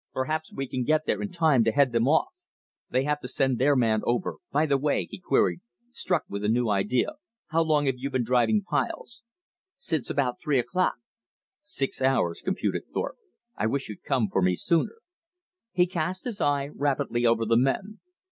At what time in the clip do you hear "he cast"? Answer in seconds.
15.71-16.23